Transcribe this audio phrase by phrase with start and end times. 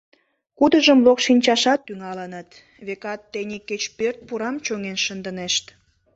[0.57, 2.49] Кудыжым локшинчашат тӱҥалыныт,
[2.85, 5.65] векат, тений кеч пӧрт пурам чоҥен шындынешт.